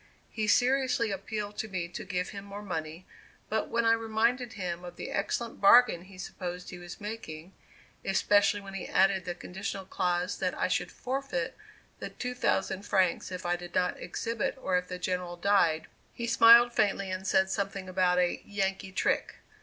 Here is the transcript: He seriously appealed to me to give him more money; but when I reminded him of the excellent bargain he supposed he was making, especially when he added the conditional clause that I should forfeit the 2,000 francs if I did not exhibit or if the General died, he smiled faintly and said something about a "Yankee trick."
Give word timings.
He 0.31 0.47
seriously 0.47 1.11
appealed 1.11 1.59
to 1.59 1.67
me 1.67 1.87
to 1.89 2.03
give 2.03 2.29
him 2.29 2.43
more 2.43 2.63
money; 2.63 3.05
but 3.49 3.69
when 3.69 3.85
I 3.85 3.91
reminded 3.93 4.53
him 4.53 4.83
of 4.83 4.95
the 4.95 5.11
excellent 5.11 5.61
bargain 5.61 6.05
he 6.05 6.17
supposed 6.17 6.71
he 6.71 6.79
was 6.79 6.99
making, 6.99 7.53
especially 8.03 8.61
when 8.61 8.73
he 8.73 8.87
added 8.87 9.25
the 9.25 9.35
conditional 9.35 9.85
clause 9.85 10.39
that 10.39 10.57
I 10.57 10.69
should 10.69 10.91
forfeit 10.91 11.55
the 11.99 12.09
2,000 12.09 12.81
francs 12.81 13.31
if 13.31 13.45
I 13.45 13.55
did 13.55 13.75
not 13.75 14.01
exhibit 14.01 14.57
or 14.59 14.75
if 14.75 14.87
the 14.87 14.97
General 14.97 15.37
died, 15.37 15.85
he 16.15 16.25
smiled 16.25 16.73
faintly 16.73 17.11
and 17.11 17.27
said 17.27 17.51
something 17.51 17.87
about 17.87 18.17
a 18.17 18.41
"Yankee 18.43 18.91
trick." 18.93 19.35